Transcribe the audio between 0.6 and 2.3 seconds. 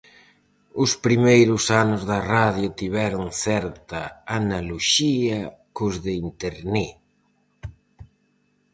Os primeiros anos da